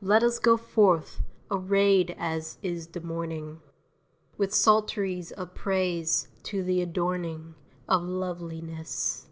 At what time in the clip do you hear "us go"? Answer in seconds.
0.22-0.56